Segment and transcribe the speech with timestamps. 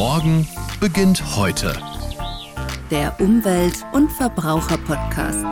[0.00, 0.48] Morgen
[0.80, 1.76] beginnt heute.
[2.90, 5.44] Der Umwelt- und Verbraucher-Podcast.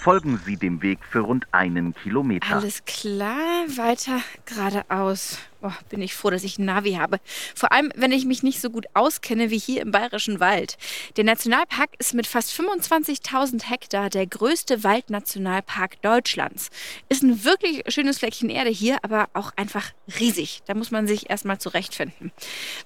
[0.00, 2.56] Folgen Sie dem Weg für rund einen Kilometer.
[2.56, 3.36] Alles klar,
[3.76, 5.38] weiter geradeaus.
[5.62, 7.20] Oh, bin ich froh, dass ich ein Navi habe.
[7.54, 10.78] Vor allem, wenn ich mich nicht so gut auskenne wie hier im Bayerischen Wald.
[11.18, 16.70] Der Nationalpark ist mit fast 25.000 Hektar der größte Waldnationalpark Deutschlands.
[17.10, 20.62] Ist ein wirklich schönes Fleckchen Erde hier, aber auch einfach riesig.
[20.64, 22.32] Da muss man sich erstmal zurechtfinden.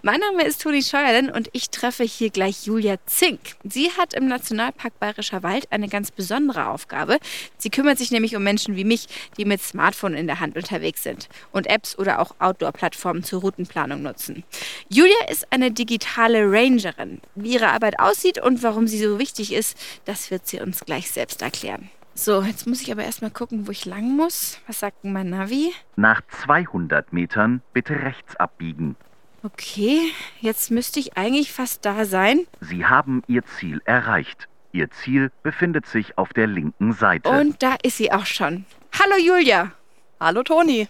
[0.02, 3.38] Mein Name ist Toni Scheuerlen und ich treffe hier gleich Julia Zink.
[3.62, 7.18] Sie hat im Nationalpark Bayerischer Wald eine ganz besondere Aufgabe.
[7.56, 9.06] Sie kümmert sich nämlich um Menschen wie mich,
[9.38, 13.42] die mit Smartphone in der Hand unterwegs sind und Apps oder auch Outdoor Outdoor-Plattformen zur
[13.42, 14.44] Routenplanung nutzen.
[14.88, 17.20] Julia ist eine digitale Rangerin.
[17.34, 21.10] Wie ihre Arbeit aussieht und warum sie so wichtig ist, das wird sie uns gleich
[21.10, 21.90] selbst erklären.
[22.14, 24.60] So, jetzt muss ich aber erstmal gucken, wo ich lang muss.
[24.66, 25.72] Was sagt denn mein Navi?
[25.96, 28.96] Nach 200 Metern bitte rechts abbiegen.
[29.42, 30.00] Okay,
[30.40, 32.46] jetzt müsste ich eigentlich fast da sein.
[32.60, 34.48] Sie haben Ihr Ziel erreicht.
[34.72, 37.28] Ihr Ziel befindet sich auf der linken Seite.
[37.28, 38.64] Und da ist sie auch schon.
[38.98, 39.72] Hallo Julia.
[40.20, 40.88] Hallo Toni.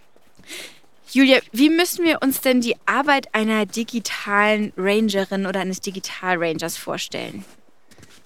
[1.10, 7.44] Julia, wie müssen wir uns denn die Arbeit einer digitalen Rangerin oder eines Digital-Rangers vorstellen?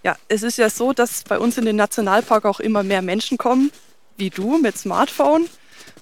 [0.05, 3.37] Ja, es ist ja so, dass bei uns in den Nationalpark auch immer mehr Menschen
[3.37, 3.73] kommen,
[4.17, 5.49] wie du mit Smartphone,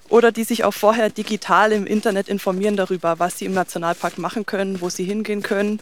[0.09, 4.45] oder die sich auch vorher digital im Internet informieren darüber, was sie im Nationalpark machen
[4.45, 5.81] können, wo sie hingehen können.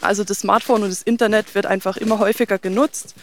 [0.00, 3.14] Also das Smartphone und das Internet wird einfach immer häufiger genutzt,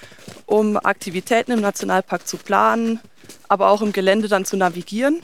[0.46, 3.00] um Aktivitäten im Nationalpark zu planen,
[3.48, 5.22] aber auch im Gelände dann zu navigieren.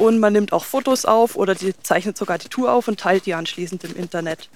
[0.00, 3.26] Und man nimmt auch Fotos auf oder die zeichnet sogar die Tour auf und teilt
[3.26, 4.48] die anschließend im Internet.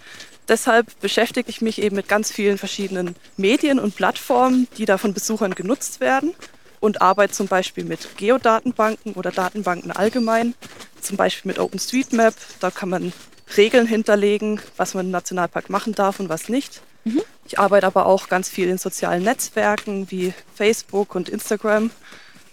[0.48, 5.12] Deshalb beschäftige ich mich eben mit ganz vielen verschiedenen Medien und Plattformen, die da von
[5.12, 6.34] Besuchern genutzt werden
[6.80, 10.54] und arbeite zum Beispiel mit Geodatenbanken oder Datenbanken allgemein,
[11.02, 12.34] zum Beispiel mit OpenStreetMap.
[12.60, 13.12] Da kann man
[13.54, 16.80] Regeln hinterlegen, was man im Nationalpark machen darf und was nicht.
[17.04, 17.20] Mhm.
[17.44, 21.90] Ich arbeite aber auch ganz viel in sozialen Netzwerken wie Facebook und Instagram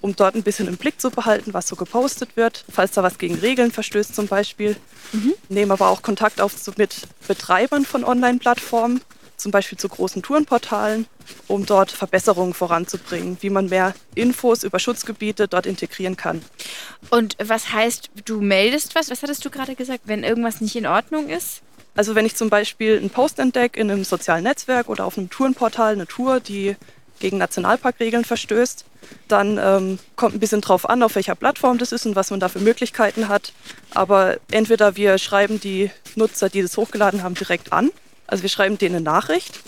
[0.01, 3.17] um dort ein bisschen im Blick zu behalten, was so gepostet wird, falls da was
[3.17, 4.75] gegen Regeln verstößt zum Beispiel.
[5.13, 5.33] Mhm.
[5.49, 6.95] Nehmen aber auch Kontakt auf mit
[7.27, 9.01] Betreibern von Online-Plattformen,
[9.37, 11.07] zum Beispiel zu großen Tourenportalen,
[11.47, 16.41] um dort Verbesserungen voranzubringen, wie man mehr Infos über Schutzgebiete dort integrieren kann.
[17.09, 19.09] Und was heißt, du meldest was?
[19.09, 21.61] Was hattest du gerade gesagt, wenn irgendwas nicht in Ordnung ist?
[21.95, 25.29] Also wenn ich zum Beispiel einen Post entdecke in einem sozialen Netzwerk oder auf einem
[25.29, 26.75] Tourenportal, eine Tour, die
[27.21, 28.83] gegen Nationalparkregeln verstößt.
[29.29, 32.41] Dann ähm, kommt ein bisschen drauf an, auf welcher Plattform das ist und was man
[32.41, 33.53] da für Möglichkeiten hat.
[33.91, 37.91] Aber entweder wir schreiben die Nutzer, die das hochgeladen haben, direkt an.
[38.27, 39.61] Also wir schreiben denen eine Nachricht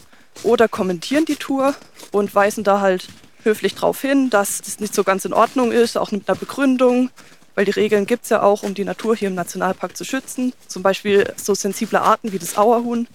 [0.43, 1.75] oder kommentieren die Tour
[2.11, 3.07] und weisen da halt
[3.43, 7.09] höflich darauf hin, dass das nicht so ganz in Ordnung ist, auch mit einer Begründung,
[7.55, 10.53] weil die Regeln gibt es ja auch, um die Natur hier im Nationalpark zu schützen.
[10.67, 13.07] Zum Beispiel so sensible Arten wie das Auerhuhn,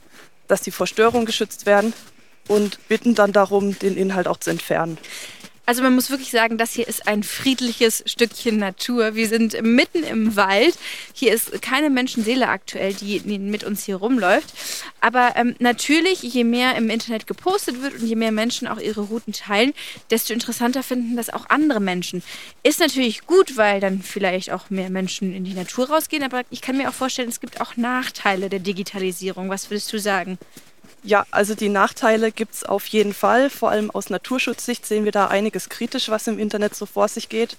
[0.47, 1.93] dass die vor Störung geschützt werden
[2.49, 4.99] und bitten dann darum, den Inhalt auch zu entfernen.
[5.69, 9.15] Also man muss wirklich sagen, das hier ist ein friedliches Stückchen Natur.
[9.15, 10.79] Wir sind mitten im Wald.
[11.13, 14.55] Hier ist keine Menschenseele aktuell, die mit uns hier rumläuft.
[15.03, 19.03] Aber ähm, natürlich, je mehr im Internet gepostet wird und je mehr Menschen auch ihre
[19.03, 19.75] Routen teilen,
[20.11, 22.23] desto interessanter finden das auch andere Menschen.
[22.63, 26.23] Ist natürlich gut, weil dann vielleicht auch mehr Menschen in die Natur rausgehen.
[26.23, 29.51] Aber ich kann mir auch vorstellen, es gibt auch Nachteile der Digitalisierung.
[29.51, 30.39] Was würdest du sagen?
[31.05, 33.51] Ja, also die Nachteile gibt es auf jeden Fall.
[33.51, 37.29] Vor allem aus Naturschutzsicht sehen wir da einiges kritisch, was im Internet so vor sich
[37.29, 37.57] geht,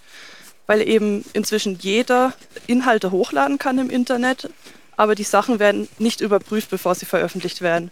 [0.68, 2.34] weil eben inzwischen jeder
[2.68, 4.50] Inhalte hochladen kann im Internet,
[4.98, 7.92] aber die Sachen werden nicht überprüft, bevor sie veröffentlicht werden.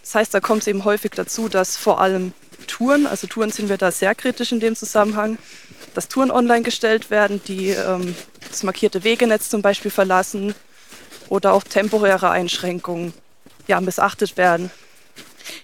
[0.00, 2.32] Das heißt, da kommt es eben häufig dazu, dass vor allem
[2.66, 5.38] Touren, also Touren sind wir da sehr kritisch in dem Zusammenhang,
[5.94, 8.14] dass Touren online gestellt werden, die ähm,
[8.48, 10.54] das markierte Wegenetz zum Beispiel verlassen
[11.28, 13.14] oder auch temporäre Einschränkungen
[13.70, 14.70] ja, missachtet werden.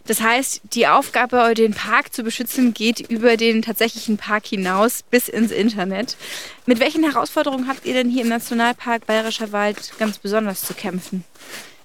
[0.06, 5.28] Das heißt, die Aufgabe, den Park zu beschützen, geht über den tatsächlichen Park hinaus bis
[5.28, 6.16] ins Internet.
[6.64, 11.24] Mit welchen Herausforderungen habt ihr denn hier im Nationalpark Bayerischer Wald ganz besonders zu kämpfen?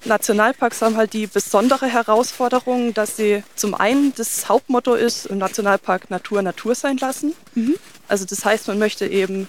[0.05, 6.09] Nationalparks haben halt die besondere Herausforderung, dass sie zum einen das Hauptmotto ist, im Nationalpark
[6.09, 7.33] Natur Natur sein lassen.
[7.53, 7.75] Mhm.
[8.07, 9.47] Also das heißt, man möchte eben,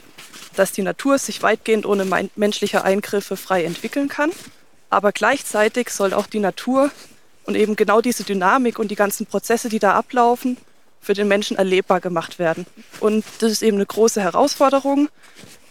[0.56, 2.04] dass die Natur sich weitgehend ohne
[2.36, 4.30] menschliche Eingriffe frei entwickeln kann.
[4.92, 6.90] Aber gleichzeitig soll auch die Natur
[7.44, 10.58] und eben genau diese Dynamik und die ganzen Prozesse, die da ablaufen,
[11.00, 12.66] für den Menschen erlebbar gemacht werden.
[13.00, 15.08] Und das ist eben eine große Herausforderung,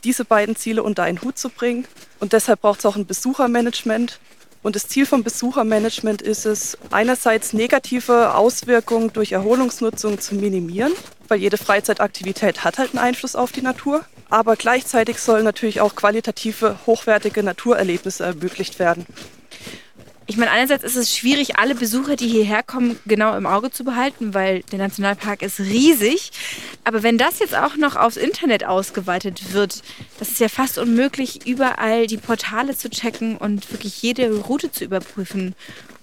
[0.04, 1.86] diese beiden Ziele unter einen Hut zu bringen.
[2.20, 4.20] Und deshalb braucht es auch ein Besuchermanagement,
[4.64, 10.94] Und das Ziel vom Besuchermanagement ist es, einerseits negative Auswirkungen durch Erholungsnutzung zu minimieren,
[11.28, 14.06] weil jede Freizeitaktivität hat halt einen Einfluss auf die Natur.
[14.30, 19.06] Aber gleichzeitig sollen natürlich auch qualitative, hochwertige Naturerlebnisse ermöglicht werden.
[20.32, 23.84] Ich meine, einerseits ist es schwierig, alle Besucher, die hierher kommen, genau im Auge zu
[23.84, 26.32] behalten, weil der Nationalpark ist riesig.
[26.86, 29.84] Aber wenn das jetzt auch noch aufs Internet ausgeweitet wird,
[30.20, 34.86] das ist ja fast unmöglich, überall die Portale zu checken und wirklich jede Route zu
[34.86, 35.54] überprüfen.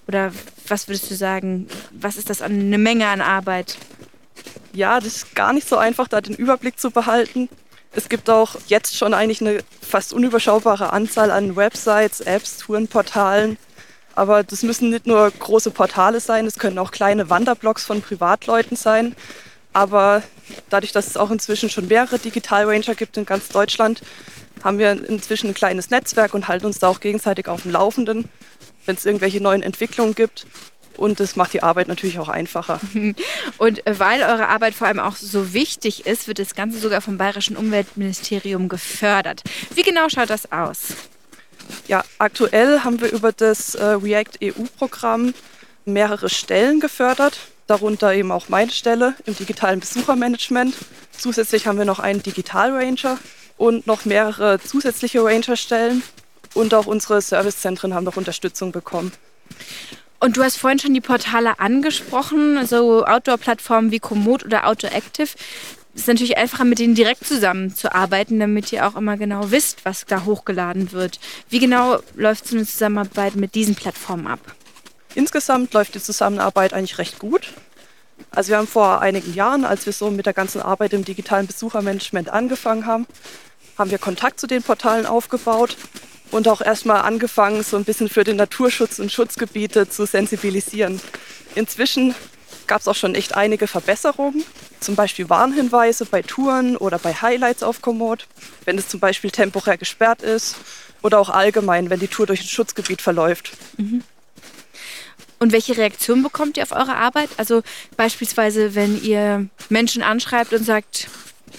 [0.07, 0.31] Oder
[0.67, 1.67] was würdest du sagen?
[1.91, 3.79] Was ist das an eine Menge an Arbeit?
[4.75, 7.49] Ja, das ist gar nicht so einfach, da den Überblick zu behalten.
[7.93, 13.57] Es gibt auch jetzt schon eigentlich eine fast unüberschaubare Anzahl an Websites, Apps, Tourenportalen
[14.19, 18.77] aber das müssen nicht nur große Portale sein, es können auch kleine Wanderblogs von Privatleuten
[18.77, 19.15] sein.
[19.73, 20.25] Aber
[20.71, 24.03] dadurch, dass es auch inzwischen schon mehrere Digital Ranger gibt in ganz Deutschland,
[24.65, 28.29] haben wir inzwischen ein kleines Netzwerk und halten uns da auch gegenseitig auf dem Laufenden,
[28.87, 30.49] wenn es irgendwelche neuen Entwicklungen gibt.
[30.97, 32.81] Und das macht die Arbeit natürlich auch einfacher.
[33.59, 37.19] Und weil eure Arbeit vor allem auch so wichtig ist, wird das Ganze sogar vom
[37.19, 39.45] Bayerischen Umweltministerium gefördert.
[39.77, 40.95] Wie genau schaut das aus?
[41.87, 45.35] Ja, aktuell haben wir über das äh, React EU-Programm
[45.85, 50.75] mehrere Stellen gefördert, darunter eben auch meine Stelle im digitalen Besuchermanagement.
[51.17, 53.19] Zusätzlich haben wir noch einen Digital Ranger
[53.57, 56.03] und noch mehrere zusätzliche Ranger-Stellen.
[56.55, 59.13] Und auch unsere Servicezentren haben noch Unterstützung bekommen.
[60.21, 64.91] Und du hast vorhin schon die Portale angesprochen, so Outdoor-Plattformen wie Komoot oder Outdoor
[65.99, 70.05] Active ist natürlich einfacher, mit denen direkt zusammenzuarbeiten, damit ihr auch immer genau wisst, was
[70.07, 71.19] da hochgeladen wird.
[71.49, 74.39] Wie genau läuft so eine Zusammenarbeit mit diesen Plattformen ab?
[75.17, 77.53] Insgesamt läuft die Zusammenarbeit eigentlich recht gut.
[78.31, 81.49] Also wir haben vor einigen Jahren, als wir so mit der ganzen Arbeit im digitalen
[81.49, 83.07] Besuchermanagement angefangen haben,
[83.77, 85.77] haben wir Kontakt zu den Portalen aufgebaut
[86.31, 91.01] und auch erstmal angefangen, so ein bisschen für den Naturschutz und Schutzgebiete zu sensibilisieren.
[91.57, 92.15] Inzwischen
[92.69, 94.45] gab es auch schon echt einige Verbesserungen.
[94.79, 98.29] Zum Beispiel Warnhinweise bei Touren oder bei Highlights auf Komoot,
[98.65, 100.57] wenn es zum Beispiel temporär gesperrt ist
[101.03, 103.53] oder auch allgemein, wenn die Tour durch ein Schutzgebiet verläuft.
[103.77, 104.05] Mhm.
[105.41, 107.31] Und welche Reaktion bekommt ihr auf eure Arbeit?
[107.37, 107.63] Also
[107.97, 111.09] beispielsweise, wenn ihr Menschen anschreibt und sagt,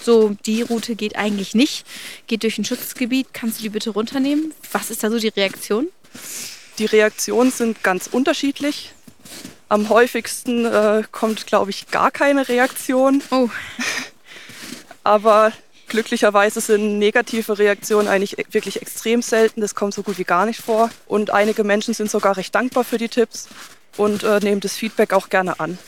[0.02, 1.86] so, die Route geht eigentlich nicht,
[2.26, 4.54] geht durch ein Schutzgebiet, kannst du die bitte runternehmen?
[4.72, 5.88] Was ist da so die Reaktion?
[6.78, 8.92] Die Reaktionen sind ganz unterschiedlich.
[9.70, 13.22] Am häufigsten äh, kommt, glaube ich, gar keine Reaktion.
[13.30, 13.48] Oh.
[15.04, 15.52] Aber
[15.86, 19.60] glücklicherweise sind negative Reaktionen eigentlich e-, wirklich extrem selten.
[19.60, 20.90] Das kommt so gut wie gar nicht vor.
[21.06, 23.48] Und einige Menschen sind sogar recht dankbar für die Tipps
[23.96, 25.78] und äh, nehmen das Feedback auch gerne an.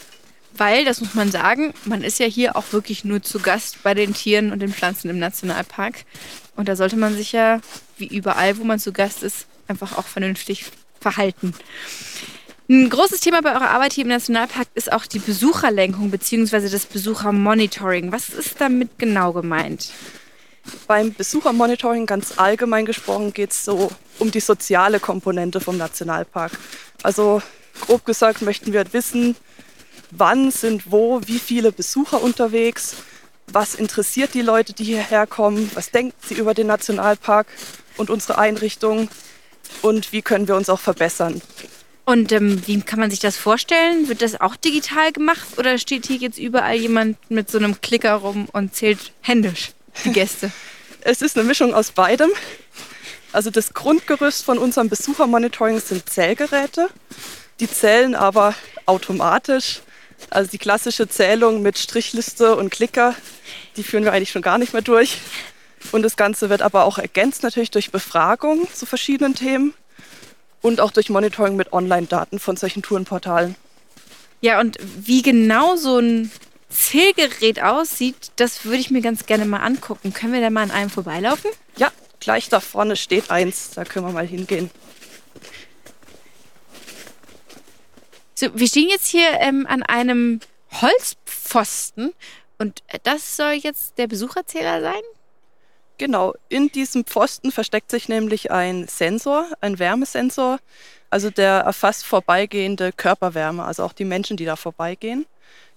[0.56, 3.94] Weil, das muss man sagen, man ist ja hier auch wirklich nur zu Gast bei
[3.94, 6.04] den Tieren und den Pflanzen im Nationalpark.
[6.54, 7.60] Und da sollte man sich ja,
[7.98, 10.66] wie überall, wo man zu Gast ist, einfach auch vernünftig
[11.00, 11.52] verhalten.
[12.72, 16.70] Ein großes Thema bei eurer Arbeit hier im Nationalpark ist auch die Besucherlenkung bzw.
[16.70, 18.12] das Besuchermonitoring.
[18.12, 19.90] Was ist damit genau gemeint?
[20.86, 26.52] Beim Besuchermonitoring ganz allgemein gesprochen geht es so um die soziale Komponente vom Nationalpark.
[27.02, 27.42] Also
[27.82, 29.36] grob gesagt möchten wir wissen,
[30.10, 32.96] wann sind wo, wie viele Besucher unterwegs,
[33.48, 37.48] was interessiert die Leute, die hierher kommen, was denken sie über den Nationalpark
[37.98, 39.10] und unsere Einrichtung
[39.82, 41.42] und wie können wir uns auch verbessern.
[42.04, 44.08] Und ähm, wie kann man sich das vorstellen?
[44.08, 48.14] Wird das auch digital gemacht oder steht hier jetzt überall jemand mit so einem Klicker
[48.14, 49.70] rum und zählt händisch
[50.04, 50.50] die Gäste?
[51.02, 52.30] es ist eine Mischung aus beidem.
[53.32, 56.88] Also das Grundgerüst von unserem Besuchermonitoring sind Zählgeräte.
[57.60, 58.54] Die zählen aber
[58.86, 59.80] automatisch.
[60.28, 63.14] Also die klassische Zählung mit Strichliste und Klicker,
[63.76, 65.18] die führen wir eigentlich schon gar nicht mehr durch.
[65.92, 69.74] Und das Ganze wird aber auch ergänzt natürlich durch Befragung zu verschiedenen Themen
[70.62, 73.56] und auch durch Monitoring mit Online-Daten von solchen Tourenportalen.
[74.40, 76.30] Ja, und wie genau so ein
[76.68, 80.12] Zählgerät aussieht, das würde ich mir ganz gerne mal angucken.
[80.12, 81.50] Können wir da mal an einem vorbeilaufen?
[81.76, 83.70] Ja, gleich da vorne steht eins.
[83.70, 84.70] Da können wir mal hingehen.
[88.34, 90.40] So, wir stehen jetzt hier ähm, an einem
[90.80, 92.12] Holzpfosten
[92.58, 95.02] und das soll jetzt der Besucherzähler sein?
[96.02, 100.58] Genau, in diesem Pfosten versteckt sich nämlich ein Sensor, ein Wärmesensor,
[101.10, 105.26] also der erfasst vorbeigehende Körperwärme, also auch die Menschen, die da vorbeigehen.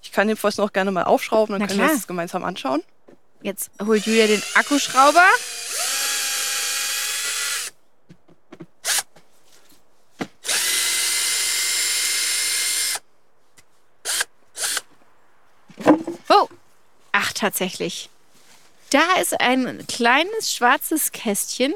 [0.02, 1.92] Ich kann den Pfosten auch gerne mal aufschrauben, dann Na können klar.
[1.92, 2.82] wir es gemeinsam anschauen.
[3.44, 5.22] Jetzt holt Julia den Akkuschrauber.
[16.30, 16.48] Oh,
[17.12, 18.10] ach tatsächlich.
[18.90, 21.74] Da ist ein kleines schwarzes Kästchen.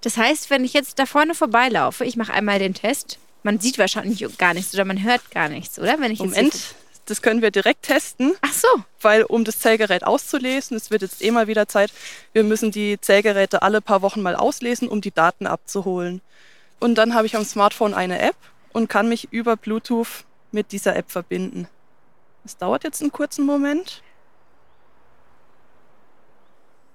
[0.00, 3.78] Das heißt, wenn ich jetzt da vorne vorbeilaufe, ich mache einmal den Test, man sieht
[3.78, 5.98] wahrscheinlich gar nichts oder man hört gar nichts, oder?
[6.00, 6.74] Wenn ich jetzt Moment,
[7.06, 8.34] das können wir direkt testen.
[8.40, 8.68] Ach so.
[9.00, 11.92] Weil um das Zählgerät auszulesen, es wird jetzt eh mal wieder Zeit,
[12.32, 16.20] wir müssen die Zählgeräte alle paar Wochen mal auslesen, um die Daten abzuholen.
[16.78, 18.36] Und dann habe ich am Smartphone eine App
[18.72, 21.68] und kann mich über Bluetooth mit dieser App verbinden.
[22.44, 24.02] Es dauert jetzt einen kurzen Moment.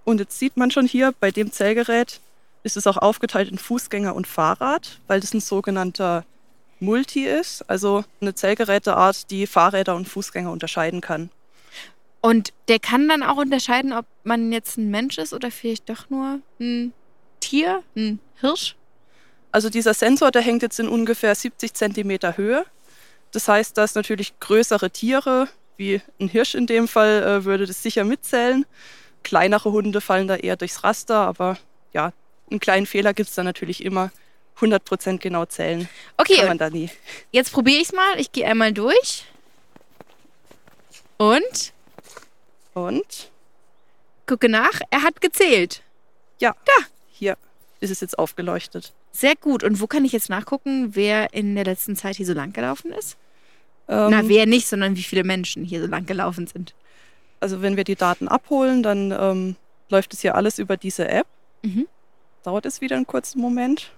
[0.05, 2.21] Und jetzt sieht man schon hier bei dem Zählgerät,
[2.63, 6.23] ist es auch aufgeteilt in Fußgänger und Fahrrad, weil das ein sogenannter
[6.79, 11.29] Multi ist, also eine Zählgeräteart, die Fahrräder und Fußgänger unterscheiden kann.
[12.21, 16.09] Und der kann dann auch unterscheiden, ob man jetzt ein Mensch ist oder vielleicht doch
[16.09, 16.93] nur ein
[17.39, 18.75] Tier, ein Hirsch?
[19.51, 22.65] Also dieser Sensor, der hängt jetzt in ungefähr 70 Zentimeter Höhe.
[23.31, 25.47] Das heißt, dass natürlich größere Tiere,
[25.77, 28.65] wie ein Hirsch in dem Fall, äh, würde das sicher mitzählen.
[29.25, 31.57] Kleinere Hunde fallen da eher durchs Raster, aber
[31.91, 32.13] ja,
[32.49, 34.11] einen kleinen Fehler gibt es da natürlich immer.
[34.59, 36.89] 100% genau zählen Okay, kann man da nie.
[37.31, 38.17] jetzt probiere ich es mal.
[38.19, 39.25] Ich gehe einmal durch.
[41.17, 41.73] Und
[42.73, 43.31] Und
[44.27, 44.79] gucke nach.
[44.91, 45.81] Er hat gezählt.
[46.39, 46.73] ja, da,
[47.11, 47.37] hier
[47.79, 48.93] ist es jetzt aufgeleuchtet.
[49.11, 49.63] Sehr gut.
[49.63, 52.91] Und wo kann ich jetzt nachgucken, wer in der letzten Zeit hier so lang gelaufen
[52.93, 53.17] ist?
[53.87, 56.73] Ähm, Na, wer nicht, sondern wie viele Menschen hier so lang gelaufen sind.
[57.39, 59.55] Also wenn wir die Daten abholen, dann ähm,
[59.89, 61.27] läuft es hier alles über diese App.
[61.63, 61.87] Mhm.
[62.43, 63.91] Dauert es wieder einen kurzen Moment.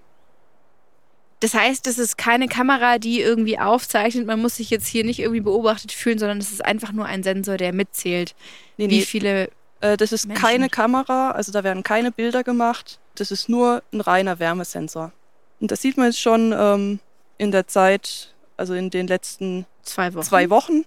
[1.39, 4.25] Das heißt, das ist keine Kamera, die irgendwie aufzeichnet.
[4.25, 7.21] Man muss sich jetzt hier nicht irgendwie beobachtet fühlen, sondern es ist einfach nur ein
[7.21, 8.33] Sensor, der mitzählt,
[8.77, 9.49] Nee, wie nee, viele.
[9.81, 10.41] äh, das ist Menschen.
[10.43, 12.99] keine Kamera, also da werden keine Bilder gemacht.
[13.15, 15.11] Das ist nur ein reiner Wärmesensor.
[15.59, 16.99] Und das sieht man jetzt schon ähm,
[17.37, 20.23] in der Zeit, also in den letzten Zwei Wochen.
[20.23, 20.85] zwei Wochen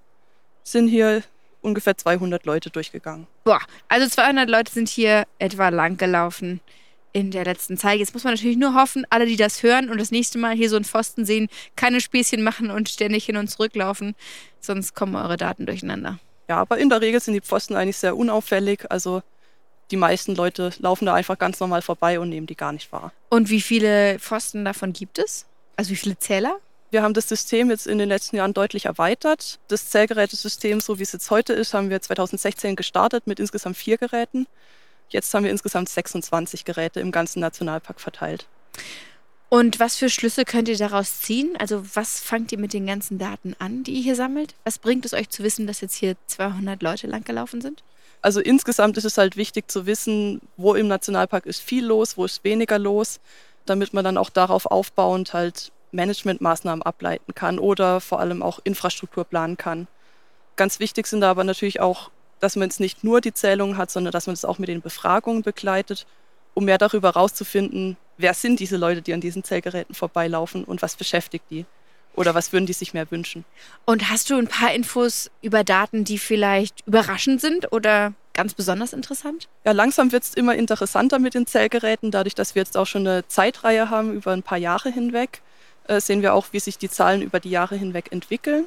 [0.65, 1.23] sind hier
[1.63, 3.27] ungefähr 200 Leute durchgegangen.
[3.45, 6.61] Boah, also 200 Leute sind hier etwa lang gelaufen
[7.13, 7.99] in der letzten Zeit.
[7.99, 10.71] Jetzt muss man natürlich nur hoffen, alle, die das hören und das nächste Mal hier
[10.71, 14.15] so einen Pfosten sehen, keine Späßchen machen und ständig hin und zurück laufen,
[14.61, 16.19] sonst kommen eure Daten durcheinander.
[16.49, 18.91] Ja, aber in der Regel sind die Pfosten eigentlich sehr unauffällig.
[18.91, 19.23] Also
[19.91, 23.13] die meisten Leute laufen da einfach ganz normal vorbei und nehmen die gar nicht wahr.
[23.29, 25.47] Und wie viele Pfosten davon gibt es?
[25.77, 26.59] Also wie viele Zähler?
[26.91, 29.61] Wir haben das System jetzt in den letzten Jahren deutlich erweitert.
[29.69, 33.97] Das Zählgerätesystem, so wie es jetzt heute ist, haben wir 2016 gestartet mit insgesamt vier
[33.97, 34.49] Geräten.
[35.09, 38.47] Jetzt haben wir insgesamt 26 Geräte im ganzen Nationalpark verteilt.
[39.49, 41.57] Und was für Schlüsse könnt ihr daraus ziehen?
[41.59, 44.55] Also was fangt ihr mit den ganzen Daten an, die ihr hier sammelt?
[44.65, 47.85] Was bringt es euch zu wissen, dass jetzt hier 200 Leute lang gelaufen sind?
[48.23, 52.25] Also insgesamt ist es halt wichtig zu wissen, wo im Nationalpark ist viel los, wo
[52.25, 53.21] ist weniger los,
[53.65, 59.25] damit man dann auch darauf aufbauend halt Managementmaßnahmen ableiten kann oder vor allem auch Infrastruktur
[59.25, 59.87] planen kann.
[60.57, 63.91] Ganz wichtig sind da aber natürlich auch, dass man jetzt nicht nur die Zählungen hat,
[63.91, 66.07] sondern dass man es auch mit den Befragungen begleitet,
[66.55, 70.97] um mehr darüber herauszufinden, wer sind diese Leute, die an diesen Zählgeräten vorbeilaufen und was
[70.97, 71.65] beschäftigt die
[72.17, 73.45] oder was würden die sich mehr wünschen.
[73.87, 78.93] Und hast du ein paar Infos über Daten, die vielleicht überraschend sind oder ganz besonders
[78.93, 79.49] interessant?
[79.65, 82.11] Ja, langsam wird es immer interessanter mit den Zählgeräten.
[82.11, 85.41] Dadurch, dass wir jetzt auch schon eine Zeitreihe haben über ein paar Jahre hinweg,
[85.89, 88.67] sehen wir auch, wie sich die Zahlen über die Jahre hinweg entwickeln.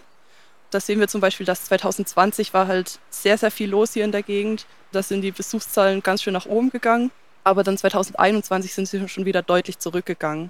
[0.71, 4.11] Da sehen wir zum Beispiel, dass 2020 war halt sehr, sehr viel los hier in
[4.11, 4.65] der Gegend.
[4.91, 7.11] Da sind die Besuchszahlen ganz schön nach oben gegangen.
[7.43, 10.49] Aber dann 2021 sind sie schon wieder deutlich zurückgegangen.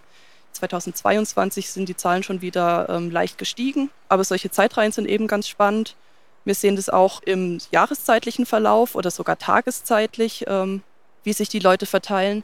[0.54, 3.90] 2022 sind die Zahlen schon wieder ähm, leicht gestiegen.
[4.08, 5.96] Aber solche Zeitreihen sind eben ganz spannend.
[6.46, 10.84] Wir sehen das auch im jahreszeitlichen Verlauf oder sogar tageszeitlich, ähm,
[11.24, 12.44] wie sich die Leute verteilen.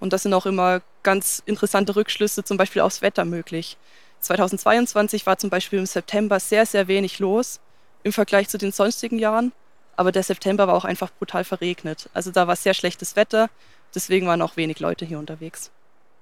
[0.00, 3.76] Und das sind auch immer ganz interessante Rückschlüsse, zum Beispiel aufs Wetter möglich.
[4.20, 7.60] 2022 war zum Beispiel im September sehr, sehr wenig los
[8.02, 9.52] im Vergleich zu den sonstigen Jahren.
[9.96, 12.08] Aber der September war auch einfach brutal verregnet.
[12.14, 13.50] Also da war sehr schlechtes Wetter.
[13.94, 15.70] Deswegen waren auch wenig Leute hier unterwegs.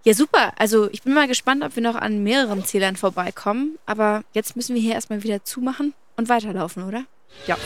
[0.05, 0.53] Ja, super.
[0.57, 3.79] Also ich bin mal gespannt, ob wir noch an mehreren Zählern vorbeikommen.
[3.87, 7.05] Aber jetzt müssen wir hier erstmal wieder zumachen und weiterlaufen, oder?
[7.47, 7.57] Ja.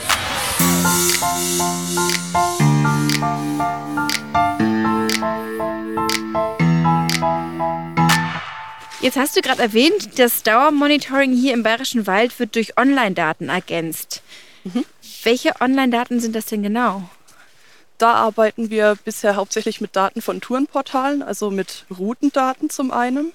[9.05, 14.23] Jetzt hast du gerade erwähnt, das Dauermonitoring hier im Bayerischen Wald wird durch Online-Daten ergänzt.
[15.25, 17.03] Welche Online-Daten sind das denn genau?
[17.99, 23.35] Da arbeiten wir bisher hauptsächlich mit Daten von Tourenportalen, also mit Routendaten zum einen,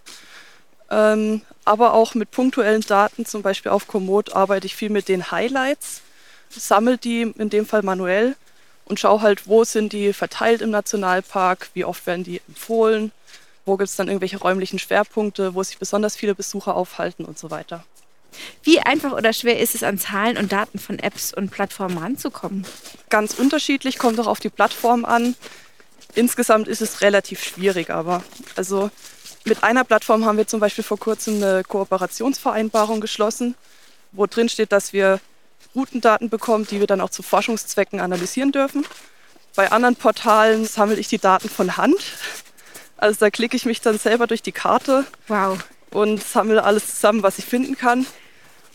[0.89, 3.27] ähm, aber auch mit punktuellen Daten.
[3.27, 6.01] Zum Beispiel auf Komoot arbeite ich viel mit den Highlights,
[6.49, 8.35] sammle die in dem Fall manuell
[8.85, 13.11] und schaue halt, wo sind die verteilt im Nationalpark, wie oft werden die empfohlen,
[13.65, 17.51] wo gibt es dann irgendwelche räumlichen Schwerpunkte, wo sich besonders viele Besucher aufhalten und so
[17.51, 17.83] weiter.
[18.63, 22.65] Wie einfach oder schwer ist es, an Zahlen und Daten von Apps und Plattformen ranzukommen?
[23.09, 25.35] ganz unterschiedlich, kommt auch auf die Plattform an.
[26.15, 28.23] Insgesamt ist es relativ schwierig, aber
[28.55, 28.89] also
[29.45, 33.55] mit einer Plattform haben wir zum Beispiel vor kurzem eine Kooperationsvereinbarung geschlossen,
[34.11, 35.19] wo drin steht, dass wir
[35.75, 38.85] Routendaten bekommen, die wir dann auch zu Forschungszwecken analysieren dürfen.
[39.55, 42.03] Bei anderen Portalen sammle ich die Daten von Hand.
[42.99, 45.59] Also da klicke ich mich dann selber durch die Karte Wow.
[45.91, 48.05] und sammle alles zusammen, was ich finden kann.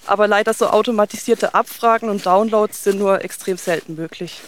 [0.07, 4.41] Aber leider so automatisierte Abfragen und Downloads sind nur extrem selten möglich.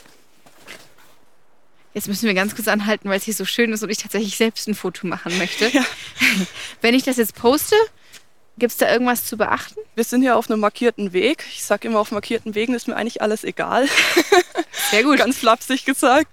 [1.94, 4.36] Jetzt müssen wir ganz kurz anhalten, weil es hier so schön ist und ich tatsächlich
[4.36, 5.66] selbst ein Foto machen möchte.
[5.72, 5.84] Ja.
[6.82, 7.74] Wenn ich das jetzt poste,
[8.58, 9.80] gibt es da irgendwas zu beachten?
[9.94, 11.44] Wir sind hier auf einem markierten Weg.
[11.50, 13.88] Ich sage immer, auf markierten Wegen ist mir eigentlich alles egal.
[14.90, 15.18] Sehr gut.
[15.18, 16.28] Ganz flapsig gesagt.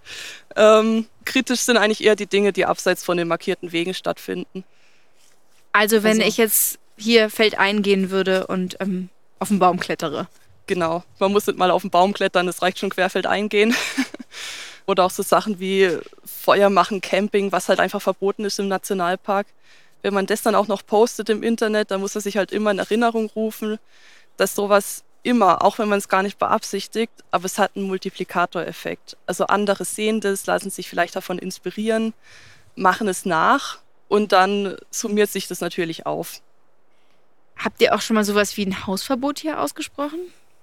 [0.57, 4.63] Ähm, kritisch sind eigentlich eher die Dinge, die abseits von den markierten Wegen stattfinden.
[5.71, 10.27] Also wenn Also- ich jetzt hier Feld eingehen würde und ähm, auf den Baum klettere.
[10.67, 11.03] Genau.
[11.19, 13.75] Man muss nicht mal auf den Baum klettern, es reicht schon querfeld eingehen.
[14.85, 19.47] Oder auch so Sachen wie Feuer machen, Camping, was halt einfach verboten ist im Nationalpark.
[20.01, 22.71] Wenn man das dann auch noch postet im Internet, dann muss man sich halt immer
[22.71, 23.79] in Erinnerung rufen,
[24.37, 29.17] dass sowas immer, auch wenn man es gar nicht beabsichtigt, aber es hat einen Multiplikatoreffekt.
[29.25, 32.13] Also andere sehen das, lassen sich vielleicht davon inspirieren,
[32.75, 36.41] machen es nach und dann summiert sich das natürlich auf.
[37.57, 40.19] Habt ihr auch schon mal sowas wie ein Hausverbot hier ausgesprochen?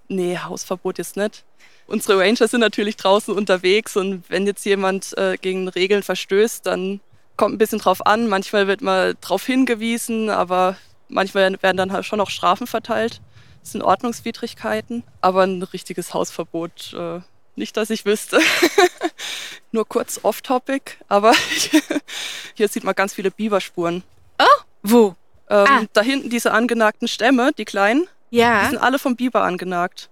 [0.09, 1.45] Nee, Hausverbot jetzt nicht.
[1.87, 7.01] Unsere Ranger sind natürlich draußen unterwegs und wenn jetzt jemand äh, gegen Regeln verstößt, dann
[7.37, 8.29] kommt ein bisschen drauf an.
[8.29, 10.77] Manchmal wird mal drauf hingewiesen, aber
[11.09, 13.21] manchmal werden dann halt schon auch Strafen verteilt.
[13.63, 17.21] Das sind Ordnungswidrigkeiten, aber ein richtiges Hausverbot äh,
[17.57, 18.41] nicht, dass ich wüsste.
[19.73, 21.33] Nur kurz off-topic, aber
[22.55, 24.03] hier sieht man ganz viele Biberspuren.
[24.83, 25.09] Wo?
[25.49, 25.83] Ähm, Ah.
[25.93, 28.67] Da hinten diese angenagten Stämme, die kleinen, die Ja.
[28.69, 30.09] sind alle vom Biber angenagt.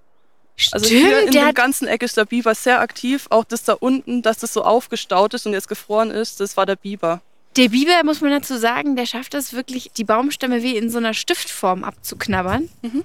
[0.73, 3.27] Also Stimmt, hier in der dem ganzen Eck ist der Biber sehr aktiv.
[3.31, 6.67] Auch das da unten, dass das so aufgestaut ist und jetzt gefroren ist, das war
[6.67, 7.23] der Biber.
[7.57, 10.99] der Biber, muss man dazu sagen, der schafft es wirklich, die Baumstämme wie in so
[10.99, 12.69] einer Stiftform abzuknabbern.
[12.83, 13.05] Mhm.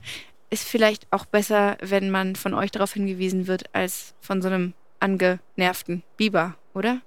[0.54, 4.74] Ist vielleicht auch besser, wenn man von euch darauf hingewiesen wird, als von so einem
[5.00, 7.02] angenervten Biber, oder?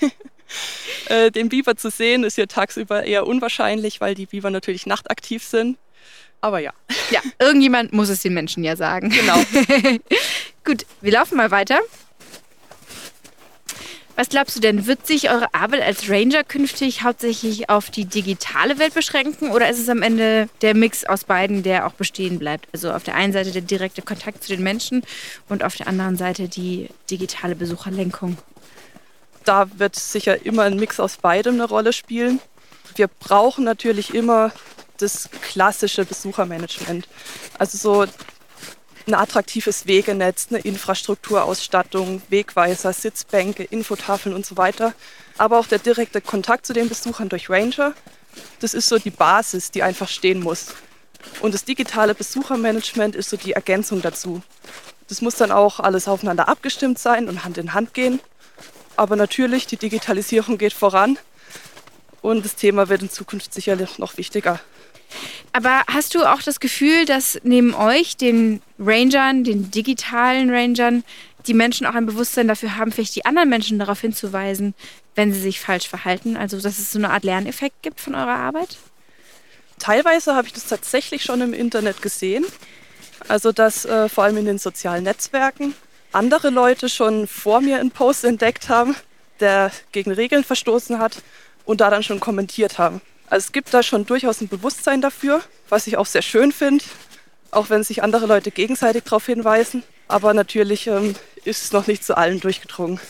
[1.06, 5.44] Äh, den Biber zu sehen ist hier tagsüber eher unwahrscheinlich, weil die Biber natürlich nachtaktiv
[5.44, 5.76] sind.
[6.40, 6.72] Aber ja,
[7.10, 9.10] Ja, irgendjemand muss es den Menschen ja sagen.
[9.10, 9.34] genau.
[10.64, 11.78] Gut, wir laufen mal weiter.
[14.16, 18.78] Was glaubst du denn, wird sich eure Arbeit als Ranger künftig hauptsächlich auf die digitale
[18.78, 22.68] Welt beschränken oder ist es am Ende der Mix aus beiden, der auch bestehen bleibt?
[22.72, 25.02] Also auf der einen Seite der direkte Kontakt zu den Menschen
[25.48, 28.36] und auf der anderen Seite die digitale Besucherlenkung.
[29.44, 32.40] da wird sicher immer ein Mix aus beidem eine Rolle spielen.
[32.96, 34.52] Wir brauchen natürlich immer
[34.98, 37.08] das klassische Besuchermanagement.
[37.58, 38.12] Also so
[39.06, 44.94] ein attraktives Wegenetz, eine Infrastrukturausstattung, Wegweiser, Sitzbänke, Infotafeln und so weiter.
[45.38, 47.94] Aber auch der direkte Kontakt zu den Besuchern durch Ranger,
[48.60, 50.74] das ist so die Basis, die einfach stehen muss.
[51.40, 54.42] Und das digitale Besuchermanagement ist so die Ergänzung dazu.
[55.08, 58.20] Das muss dann auch alles aufeinander abgestimmt sein und Hand in Hand gehen.
[58.96, 61.18] Aber natürlich, die Digitalisierung geht voran
[62.22, 64.60] und das Thema wird in Zukunft sicherlich noch wichtiger.
[65.52, 71.04] Aber hast du auch das Gefühl, dass neben euch, den Rangern, den digitalen Rangern,
[71.46, 74.74] die Menschen auch ein Bewusstsein dafür haben, vielleicht die anderen Menschen darauf hinzuweisen,
[75.14, 76.36] wenn sie sich falsch verhalten?
[76.36, 78.76] Also, dass es so eine Art Lerneffekt gibt von eurer Arbeit?
[79.78, 82.44] Teilweise habe ich das tatsächlich schon im Internet gesehen.
[83.28, 85.74] Also dass äh, vor allem in den sozialen Netzwerken
[86.12, 88.96] andere Leute schon vor mir einen Post entdeckt haben,
[89.40, 91.22] der gegen Regeln verstoßen hat
[91.64, 93.00] und da dann schon kommentiert haben.
[93.30, 96.84] Also es gibt da schon durchaus ein Bewusstsein dafür, was ich auch sehr schön finde,
[97.52, 99.84] auch wenn sich andere Leute gegenseitig darauf hinweisen.
[100.08, 101.14] Aber natürlich ähm,
[101.44, 103.00] ist es noch nicht zu allen durchgedrungen.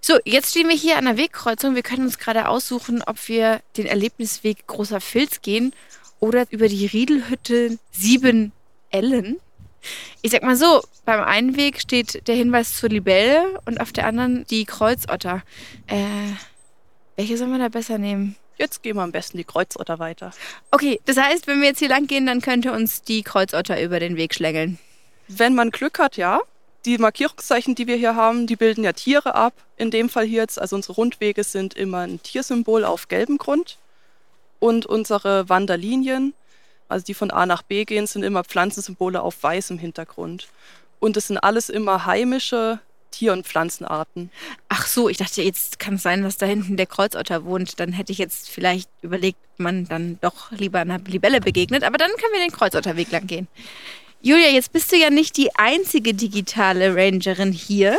[0.00, 1.74] So, jetzt stehen wir hier an der Wegkreuzung.
[1.74, 5.72] Wir können uns gerade aussuchen, ob wir den Erlebnisweg Großer Filz gehen
[6.20, 8.52] oder über die Riedelhütte 7
[8.90, 9.38] Ellen.
[10.22, 14.06] Ich sag mal so, beim einen Weg steht der Hinweis zur Libelle und auf der
[14.06, 15.42] anderen die Kreuzotter.
[15.88, 16.06] Äh,
[17.16, 18.36] welche sollen wir da besser nehmen?
[18.58, 20.32] Jetzt gehen wir am besten die Kreuzotter weiter.
[20.70, 23.98] Okay, das heißt, wenn wir jetzt hier lang gehen, dann könnte uns die Kreuzotter über
[23.98, 24.78] den Weg schlängeln.
[25.28, 26.40] Wenn man Glück hat, ja.
[26.84, 29.54] Die Markierungszeichen, die wir hier haben, die bilden ja Tiere ab.
[29.76, 33.78] In dem Fall hier jetzt, also unsere Rundwege sind immer ein Tiersymbol auf gelbem Grund.
[34.58, 36.34] Und unsere Wanderlinien,
[36.88, 40.48] also die von A nach B gehen, sind immer Pflanzensymbole auf weißem Hintergrund.
[41.00, 42.80] Und es sind alles immer heimische
[43.12, 44.30] Tier- und Pflanzenarten.
[44.68, 47.78] Ach so, ich dachte, jetzt kann es sein, dass da hinten der Kreuzotter wohnt.
[47.78, 51.84] Dann hätte ich jetzt vielleicht überlegt, man dann doch lieber einer Libelle begegnet.
[51.84, 53.46] Aber dann können wir den Kreuzotterweg lang gehen.
[54.20, 57.96] Julia, jetzt bist du ja nicht die einzige digitale Rangerin hier,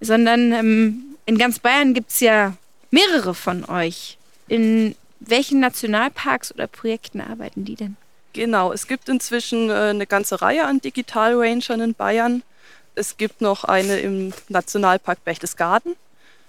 [0.00, 2.56] sondern ähm, In ganz Bayern gibt es ja
[2.90, 4.16] mehrere von euch.
[4.48, 7.96] In welchen Nationalparks oder Projekten arbeiten die denn?
[8.32, 12.42] Genau, es gibt inzwischen äh, eine ganze Reihe an Digital Rangern in Bayern.
[12.96, 15.94] Es gibt noch eine im Nationalpark Berchtesgaden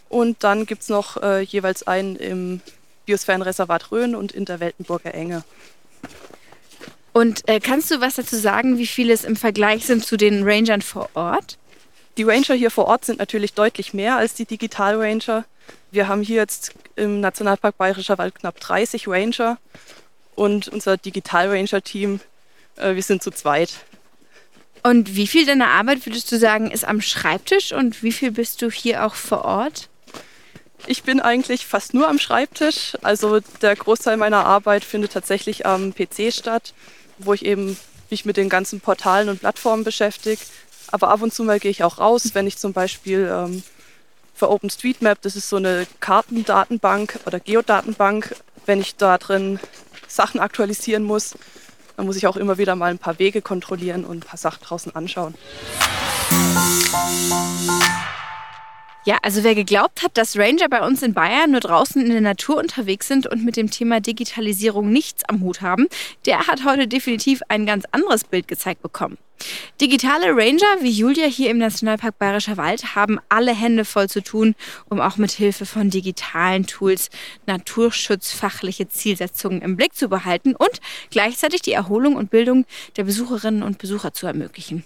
[0.10, 2.62] und dann gibt es noch äh, jeweils einen im
[3.06, 5.44] Biosphärenreservat Rhön und in der Weltenburger Enge.
[7.12, 10.44] Und äh, kannst du was dazu sagen, wie viele es im Vergleich sind zu den
[10.44, 11.58] Rangern vor Ort?
[12.18, 15.46] Die Ranger hier vor Ort sind natürlich deutlich mehr als die Digital Ranger.
[15.92, 19.58] Wir haben hier jetzt im Nationalpark Bayerischer Wald knapp 30 Ranger
[20.36, 22.20] und unser Digital Ranger Team,
[22.78, 23.86] äh, wir sind zu zweit.
[24.84, 28.62] Und wie viel deiner Arbeit würdest du sagen, ist am Schreibtisch und wie viel bist
[28.62, 29.90] du hier auch vor Ort?
[30.86, 32.98] Ich bin eigentlich fast nur am Schreibtisch.
[33.02, 36.74] Also der Großteil meiner Arbeit findet tatsächlich am PC statt,
[37.18, 37.78] wo ich eben
[38.10, 40.42] mich mit den ganzen Portalen und Plattformen beschäftige.
[40.90, 43.64] Aber ab und zu mal gehe ich auch raus, wenn ich zum Beispiel ähm,
[44.34, 48.36] für OpenStreetMap, das ist so eine Kartendatenbank oder Geodatenbank,
[48.66, 49.60] wenn ich da drin
[50.08, 51.36] Sachen aktualisieren muss,
[51.98, 54.64] dann muss ich auch immer wieder mal ein paar Wege kontrollieren und ein paar Sachen
[54.64, 55.34] draußen anschauen.
[59.04, 62.22] Ja, also wer geglaubt hat, dass Ranger bei uns in Bayern nur draußen in der
[62.22, 65.88] Natur unterwegs sind und mit dem Thema Digitalisierung nichts am Hut haben,
[66.26, 69.18] der hat heute definitiv ein ganz anderes Bild gezeigt bekommen.
[69.80, 74.56] Digitale Ranger wie Julia hier im Nationalpark Bayerischer Wald haben alle Hände voll zu tun,
[74.90, 77.10] um auch mit Hilfe von digitalen Tools
[77.46, 83.78] naturschutzfachliche Zielsetzungen im Blick zu behalten und gleichzeitig die Erholung und Bildung der Besucherinnen und
[83.78, 84.84] Besucher zu ermöglichen.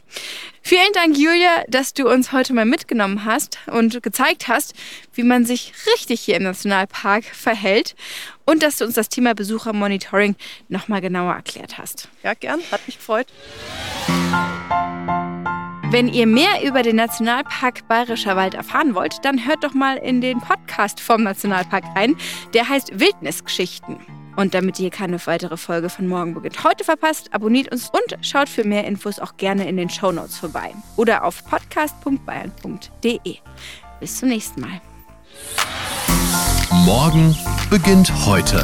[0.61, 4.73] Vielen Dank, Julia, dass du uns heute mal mitgenommen hast und gezeigt hast,
[5.13, 7.95] wie man sich richtig hier im Nationalpark verhält
[8.45, 10.35] und dass du uns das Thema Besuchermonitoring
[10.69, 12.09] nochmal genauer erklärt hast.
[12.23, 13.27] Ja, gern, hat mich gefreut.
[15.91, 20.21] Wenn ihr mehr über den Nationalpark Bayerischer Wald erfahren wollt, dann hört doch mal in
[20.21, 22.15] den Podcast vom Nationalpark rein.
[22.53, 23.97] Der heißt Wildnisgeschichten.
[24.37, 28.47] Und damit ihr keine weitere Folge von Morgen beginnt heute verpasst, abonniert uns und schaut
[28.47, 33.37] für mehr Infos auch gerne in den Show Notes vorbei oder auf podcast.bayern.de.
[33.99, 34.81] Bis zum nächsten Mal.
[36.85, 37.35] Morgen
[37.69, 38.61] beginnt heute.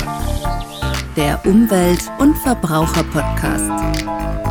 [1.18, 4.47] Der Umwelt- und Verbraucher-Podcast.